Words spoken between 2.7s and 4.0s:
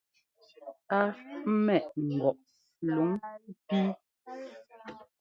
luŋ píi.